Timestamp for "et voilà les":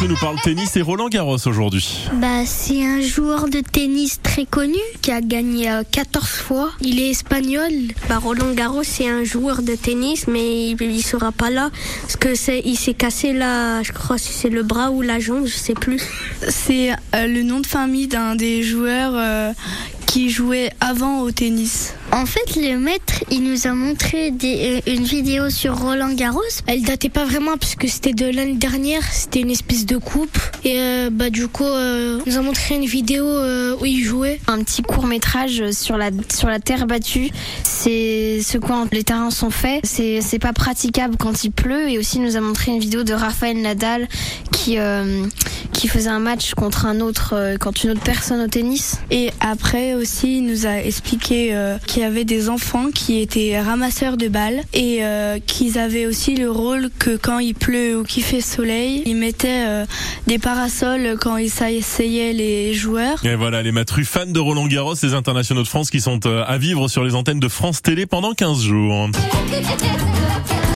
63.24-63.72